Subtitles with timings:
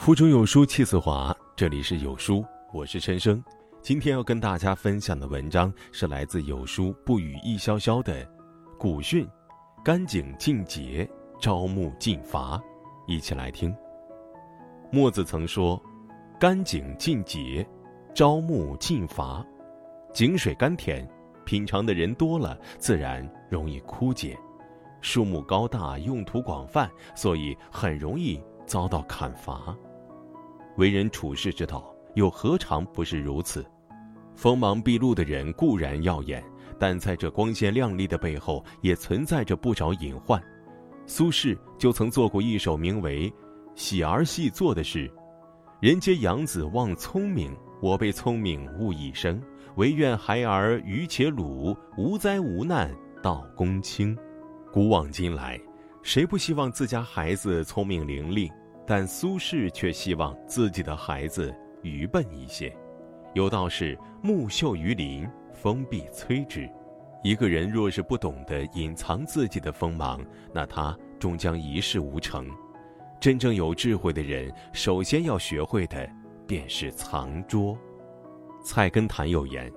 [0.00, 2.42] 腹中有书气自华，这里是有书，
[2.72, 3.44] 我是陈生。
[3.82, 8.26] 今天要跟大家分享的文章是来自有书不语一潇潇的
[8.78, 9.28] 古训：
[9.84, 11.06] 干井尽竭，
[11.38, 12.58] 朝暮尽伐。
[13.06, 13.76] 一起来听。
[14.90, 15.78] 墨子曾说
[16.40, 17.68] ：“干井尽竭，
[18.14, 19.44] 朝暮尽伐。”
[20.14, 21.06] 井水甘甜，
[21.44, 24.34] 品尝的人多了，自然容易枯竭；
[25.02, 29.76] 树木高大，用途广泛，所以很容易遭到砍伐。
[30.80, 33.62] 为人处世之道，又何尝不是如此？
[34.34, 36.42] 锋芒毕露的人固然耀眼，
[36.78, 40.42] 但在这光鲜亮丽的背后，也存在着不少隐患。
[41.04, 43.30] 苏轼就曾做过一首名为
[43.74, 45.12] 《喜儿戏作》的诗
[45.82, 49.38] ：“人皆养子望聪明，我被聪明误一生。
[49.76, 52.90] 唯愿孩儿愚且鲁，无灾无难
[53.22, 54.16] 到公卿。”
[54.72, 55.60] 古往今来，
[56.02, 58.50] 谁不希望自家孩子聪明伶俐？
[58.90, 62.76] 但苏轼却希望自己的孩子愚笨一些。
[63.34, 66.68] 有道是“木秀于林，风必摧之”。
[67.22, 70.20] 一个人若是不懂得隐藏自己的锋芒，
[70.52, 72.48] 那他终将一事无成。
[73.20, 76.10] 真正有智慧的人，首先要学会的
[76.44, 77.78] 便是藏拙。
[78.60, 79.72] 菜根谭有言：“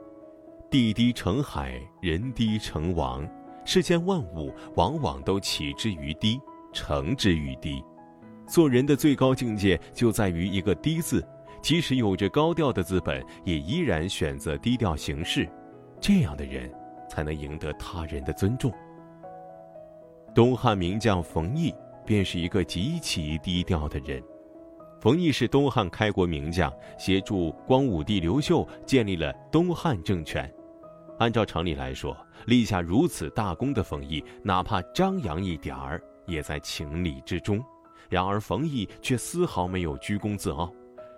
[0.72, 3.30] 地低成海，人低成王。
[3.64, 6.42] 世间万物往往都起之于低，
[6.74, 7.80] 成之于低。”
[8.48, 11.26] 做人的最高境界就在于一个“低”字，
[11.62, 15.48] 即使有着高调的资本，也依然选择低调行事。
[16.00, 16.72] 这样的人，
[17.10, 18.72] 才能赢得他人的尊重。
[20.36, 21.74] 东汉名将冯异
[22.06, 24.22] 便是一个极其低调的人。
[25.00, 30.52] 冯异是东汉开国名将，协助光武帝刘秀建立了东汉政权。
[31.20, 37.64] 按照常理来说，立下如此大功的冯异，哪怕张扬一点儿，也在情理之中。
[38.14, 40.72] 然而，冯异却丝毫没有居功自傲。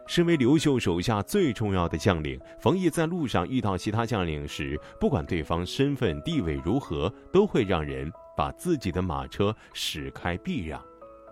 [0.08, 10.82] 身为刘秀手下最重要的将领，冯异在路上遇到其他将领时，不管对方身份地位如何，都会让人把自己的马车驶开避让，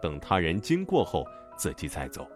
[0.02, 1.26] 等他人经过后
[1.56, 2.28] 自己再走。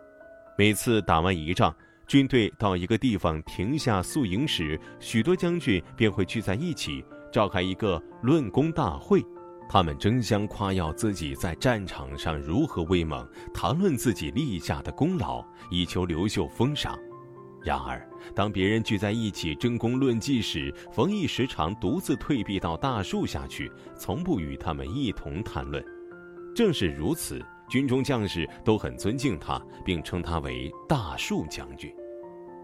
[0.58, 1.76] 每次打完一仗，
[2.08, 9.22] 军队到一个地方停下宿营时，许多将军便会聚在一起，召开一个论功大会。
[9.70, 16.98] 他们争相夸耀自己在战场上如何威猛，谈论自己立下的功劳，以求刘秀封赏。
[17.64, 25.84] 然而，当别人聚在一起争功论绩时，冯异时常独自退避到大树下去，从不与他们一同谈论。
[26.56, 31.94] 正是如此，军中将士都很尊敬他，并称他为大树将军。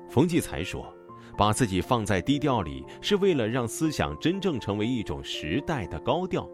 [0.10, 0.92] 冯骥才说
[1.38, 6.50] ：“把自己放在低调里，是为了让思想真正成为一种时代的高调。”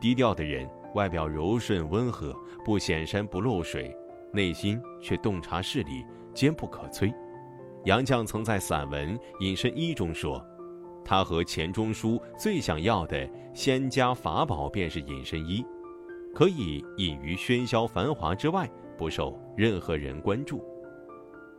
[0.00, 3.94] 低调的人，外表柔顺温和，不显山不露水，
[4.32, 7.12] 内心却洞察事理，坚不可摧。
[7.84, 10.44] 杨绛曾在散文《隐身衣》中说
[11.04, 15.64] ：“他和钱钟书最想要的仙家法宝便是隐身衣，
[16.34, 20.62] 可以隐于喧嚣繁华之外，不受任何人关注。”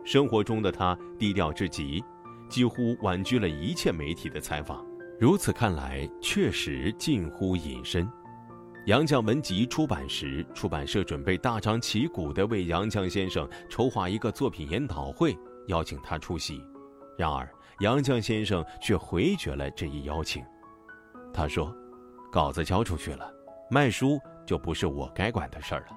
[0.05, 2.03] 生活中的他低调至极，
[2.47, 4.85] 几乎婉拒了一切媒体的采访。
[5.19, 8.09] 如此看来，确实近乎隐身。
[8.85, 16.63] 杨绛文集出版时，出版社准备大张旗鼓地为杨绛先生筹划一个作品研讨会，邀请他出席。
[17.17, 17.47] 然而，
[17.81, 20.41] 杨绛先生却回绝了这一邀请。
[21.33, 21.75] 他说
[22.31, 23.31] ：“稿子交出去了，
[23.69, 25.87] 卖书就不是我该管的事儿了。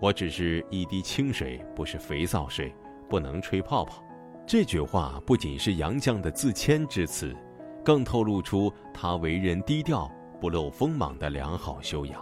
[0.00, 2.74] 我只是一滴清水，不是肥皂水，
[3.10, 4.02] 不能吹泡泡。”
[4.48, 7.36] 这句话不仅是杨绛的自谦之词，
[7.84, 10.10] 更透露出他为人低调。
[10.40, 12.20] 不露锋芒的良好修养。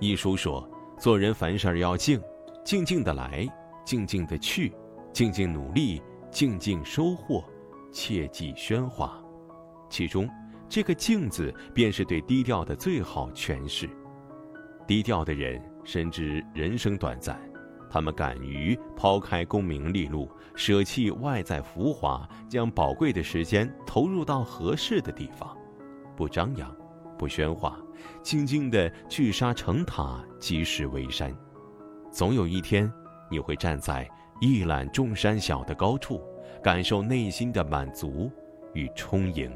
[0.00, 0.68] 一书说，
[0.98, 2.20] 做人凡事要静，
[2.64, 3.46] 静静的来，
[3.84, 4.74] 静静的去，
[5.12, 7.44] 静静努力，静静收获，
[7.92, 9.22] 切忌喧哗。
[9.88, 10.28] 其中，
[10.68, 13.88] 这个“静”字，便是对低调的最好诠释。
[14.86, 17.40] 低调的人深知人生短暂，
[17.88, 25.56] 他们敢于抛开功名利禄，舍弃外在浮华，将宝贵的时间投入到合适的地方，
[26.16, 26.74] 不张扬。
[27.24, 27.74] 不喧哗，
[28.22, 31.34] 静静的聚沙成塔，积石为山。
[32.12, 32.92] 总有一天，
[33.30, 34.06] 你会站在
[34.42, 36.20] 一览众山小的高处，
[36.62, 38.30] 感受内心的满足
[38.74, 39.50] 与充盈。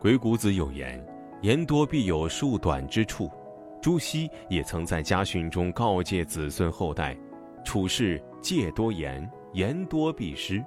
[0.00, 1.04] 鬼谷子有言
[1.42, 3.28] ：“言多必有数短之处。”
[3.82, 7.18] 朱熹也曾在家训中告诫子孙后代
[7.66, 10.64] ：“处事戒多言，言多必失。”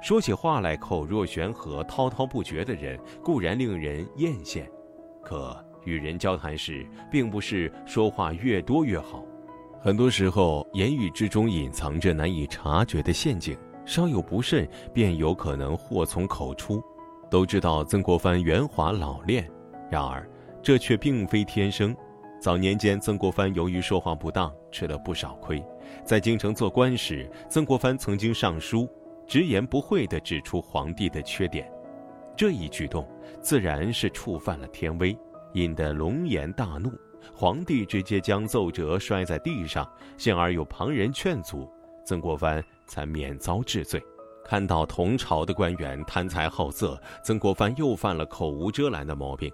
[0.00, 4.66] 说起话来口若悬河、滔滔不绝的人，固然令人艳羡。
[5.22, 9.24] 可与人交谈时，并不是说话越多越好，
[9.80, 16.82] 很多时候，言语之中隐藏着难以察觉的陷阱，稍有不慎，便有可能祸从口出。
[17.30, 19.48] 都知道曾国藩圆滑老练，
[19.88, 20.28] 然而
[20.60, 21.96] 这却并非天生。
[22.40, 25.62] 早年间，曾国藩由于说话不当，吃了不少亏。
[26.04, 28.88] 在京城做官时，曾国藩曾经上书，
[29.26, 31.70] 直言不讳地指出皇帝的缺点。
[32.40, 33.06] 这一举动
[33.42, 35.14] 自然是触犯了天威，
[35.52, 36.90] 引得龙颜大怒。
[37.34, 41.70] 皇帝直接将奏折摔在地上，幸而有旁人劝阻，
[42.02, 44.02] 曾国藩才免遭治罪。
[44.42, 49.52] 看到同朝的官员贪财好色，曾国藩又犯了口无遮拦的毛病。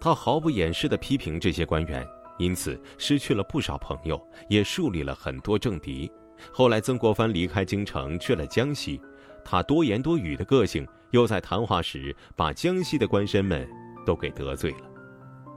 [0.00, 2.06] 他毫不掩饰地批评这些官员，
[2.38, 6.08] 因此失去了不少朋友，也树立了很多政敌。
[6.52, 9.00] 后来，曾国藩离开京城去了江西，
[9.44, 13.68] 他多言多语的个性，又在谈话时把江西的官绅们
[14.04, 14.90] 都给得罪了。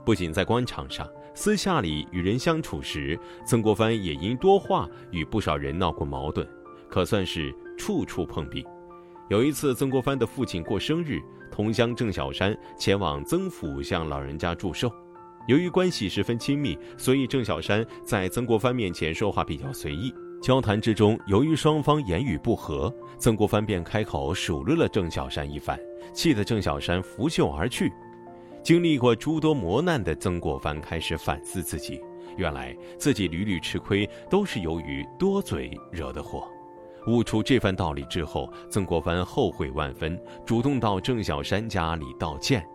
[0.04, 6.46] 不仅在官场上，私下里与人相处时，曾国藩也因多话与不少人闹过矛盾，
[6.88, 8.66] 可算是处处碰壁。
[9.30, 11.20] 有一次，曾国藩的父亲过生日，
[11.50, 14.92] 同乡郑小山前往曾府向老人家祝寿。
[15.48, 20.12] 由于关系十分亲密，所以郑小山在曾国藩面前说话比较随意。
[20.42, 25.78] 交谈之中，由于双方言语不合，曾国藩便开口数落了郑小山一番，
[26.12, 27.92] 气得郑小山拂袖而去。
[28.60, 32.02] 经历过诸多磨难的曾国藩开始反思自己，
[32.36, 36.48] 原来自己屡屡吃亏都是由于多嘴惹的祸。
[37.06, 42.66] 悟出这番道理之后，曾国藩后悔万分，主动到郑小山家里道歉。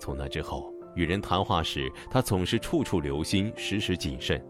[0.00, 4.40] 从那之后，与人谈话时，他总是处处留心，时时谨慎；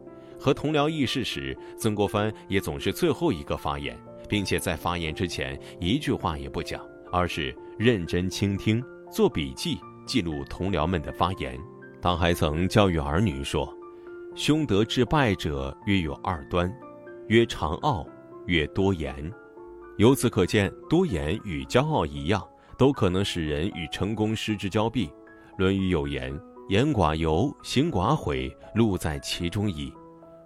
[0.43, 3.97] 和同僚议事时，曾国藩也总是最后一个发言，
[4.29, 11.57] 并且在发言之前一句话也不讲，而是认真倾听，做笔记，记录同僚们的发言。
[12.01, 13.73] 他还曾教育儿女说
[14.35, 16.69] ：“兄德致败者，约有二端，
[17.29, 18.05] 曰长傲。”
[18.47, 19.33] 曰多言，
[19.99, 22.45] 由此可见，多言与骄傲一样，
[22.77, 25.07] 都可能使人与成功失之交臂。
[25.57, 26.37] 《论语》有言
[26.69, 29.93] ：“言寡尤，行寡悔，路在其中矣。”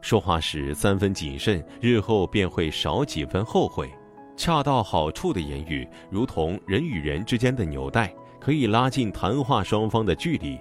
[0.06, 3.90] 说话时三分谨慎，日后便会少几分后悔。
[4.36, 10.56] 恰到好处的言语，如同人与人之间的纽带，可以拉近谈话双方的距离。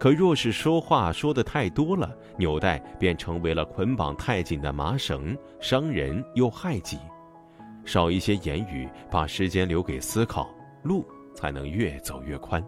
[0.00, 6.98] 可若是说话说的太多了，纽带便成为了捆绑太紧的麻绳，伤人又害己。
[7.84, 10.50] 少一些言语，把时间留给思考，
[10.82, 11.06] 路
[11.36, 12.60] 才能越走越宽。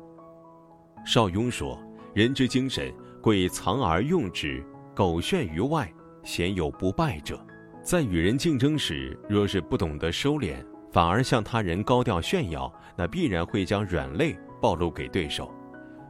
[1.05, 1.77] 邵雍说
[2.15, 7.39] ：“人之精神，贵藏而用之，苟炫于外，鲜有不败者。”
[7.83, 10.57] 在与人竞争时，若是不懂得收敛，
[10.93, 15.51] 反而向他人高调炫耀，那必然会将软肋暴露给对手。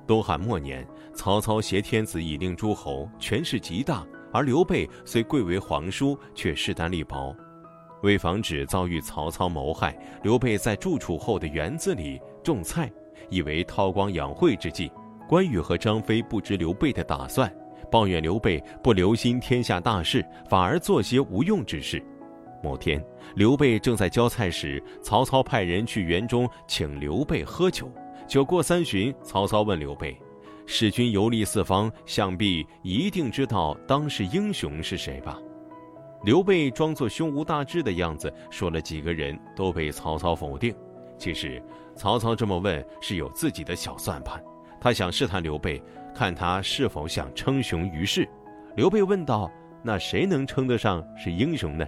[0.06, 0.84] 东汉末年，
[1.14, 7.34] 曹操挟天子以令诸侯，权势极大；而刘备虽贵为皇叔，却势单力薄。
[8.02, 12.90] 为防止遭遇曹操谋害，刘备在住处后的园子里种菜，
[13.28, 14.90] 以为韬光养晦之计。
[15.28, 17.48] 关羽和张飞不知刘备的打算，
[17.90, 22.02] 抱怨刘备不留心天下大事，反而做些无用之事。
[22.62, 23.02] 某天，
[23.34, 27.90] 刘备正在浇菜时，曹操派人去园中请刘备喝酒。
[28.28, 30.16] 酒过三巡，曹操问刘备
[30.66, 35.38] ：“使君游历四方，想必一定知道当世英雄是谁吧？”
[36.22, 40.74] 刘备装作胸无大志的样子，说了几个人，都被曹操否定。
[41.18, 41.62] 其实，
[41.96, 44.38] 曹操这么问是有自己的小算盘，
[44.80, 45.82] 他想试探刘备，
[46.14, 48.28] 看他是否想称雄于世。
[48.76, 49.50] 刘备问道
[49.84, 51.86] ：“那谁能称得上是英雄呢？”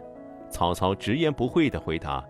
[0.50, 2.22] 曹操直言不讳地回答：“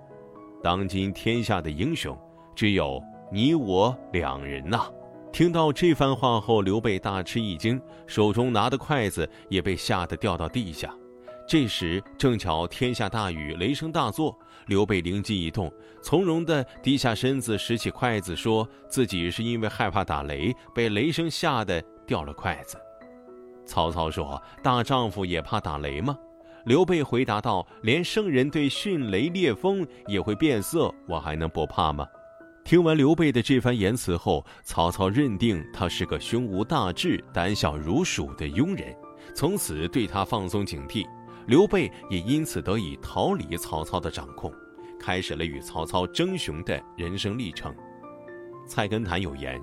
[0.63, 2.17] 当今天下的英雄，
[2.55, 3.03] 只有……”
[3.35, 4.93] 你我两人呐！
[5.33, 10.95] 听到这番话后，刘备大吃一惊，手中拿的筷子也被吓得掉到地下。
[11.47, 14.39] 这时正巧天下大雨，雷声大作。
[14.67, 15.71] 刘备灵机一动，
[16.01, 22.77] 从容地低下身子，拾起筷子，说自己是因为害怕打雷，被雷声吓得掉了筷子。
[23.67, 26.17] 曹操说：“大丈夫也怕打雷吗？”
[26.65, 32.07] 刘备回答道：“连圣人对迅雷烈风也会变色，我还能不怕吗？”
[32.65, 38.97] 听完刘备的这番言辞后，曹操认定他是个胸无大志、胆小如鼠的庸人，
[39.35, 41.05] 从此对他放松警惕。
[41.47, 44.53] 刘备也因此得以逃离曹操的掌控，
[44.99, 47.75] 开始了与曹操争雄的人生历程。
[48.67, 49.61] 菜根谭有言：“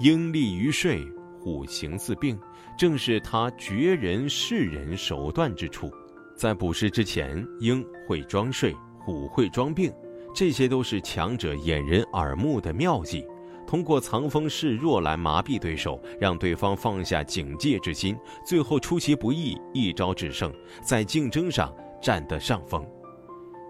[0.00, 1.06] 鹰立于睡，
[1.38, 2.38] 虎行似病”，
[2.76, 5.90] 正是他绝人世人手段之处。
[6.34, 9.92] 在捕食之前，鹰会装睡，虎会装病。
[10.34, 13.26] 这些都是强者掩人耳目的妙计，
[13.66, 22.86] 通过藏锋示弱来麻痹对手，让对方放下警戒之心，最后出其不意，一招制胜，在竞争上占得上风。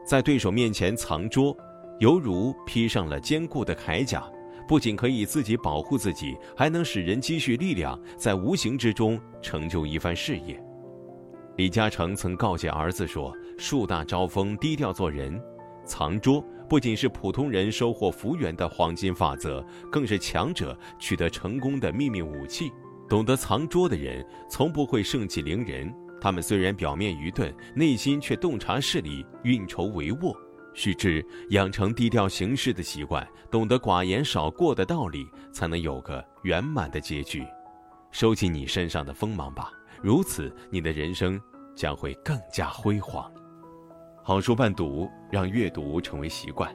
[0.04, 1.56] 在对手面前藏拙，
[1.98, 4.22] 犹如披上了坚固的铠甲，
[4.68, 10.62] 不仅可以自己保护自己，还能使人积蓄力量，在无形之中成就一番事业。
[11.56, 15.42] 李嘉诚曾告诫儿子说：“树大招风，低调做人，
[15.86, 22.72] 藏拙。”不仅是普通人收获福源的黄金法则，更是强者取得成功的秘密武器。
[23.08, 25.94] 懂得藏拙的人，从不会盛气凌人。
[26.20, 30.36] 他们虽然表面愚钝，内心却洞察事理，运筹帷幄。
[30.74, 37.46] 须知养成低调行事的习惯，懂得寡言少过的道理，才能有个圆满的结局。
[38.10, 39.70] 收起你身上的锋芒吧，
[40.02, 41.40] 如此你的人生
[41.76, 43.30] 将会更加辉煌。
[44.28, 46.68] 好书伴读，让阅读成为习惯。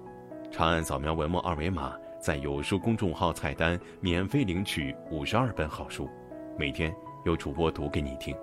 [0.50, 6.10] 长按扫描文末二维码，在有书公众号菜单免费领取五十二本好书，
[6.58, 8.34] 每天有主播读给你听。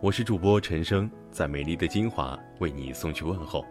[0.00, 3.62] 我是主播陈生，在美丽的金华为你送去问候。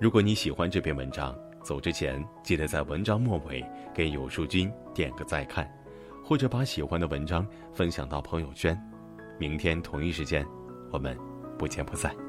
[0.00, 3.60] 如果你喜欢这篇文章，走之前记得在文章末尾
[3.92, 5.68] 给有书君点个再看，
[6.24, 7.44] 或者把喜欢的文章
[7.74, 8.80] 分享到朋友圈。
[9.36, 10.46] 明天同一时间，
[10.92, 11.18] 我们
[11.58, 12.25] 不见不散。